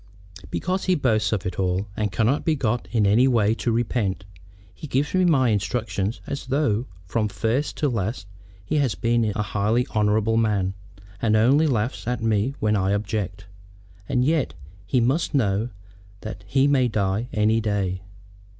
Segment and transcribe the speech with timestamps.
[0.49, 4.25] "Because he boasts of it all, and cannot be got in any way to repent.
[4.73, 8.25] He gives me my instructions as though from first to last
[8.65, 10.73] he had been a highly honorable man,
[11.21, 13.45] and only laughs at me when I object.
[14.09, 14.55] And yet
[14.87, 15.69] he must know
[16.21, 18.01] that he may die any day.